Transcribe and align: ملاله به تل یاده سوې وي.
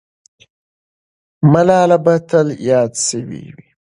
ملاله 1.51 1.97
به 2.03 2.15
تل 2.29 2.47
یاده 2.67 2.97
سوې 3.07 3.43
وي. 3.55 3.67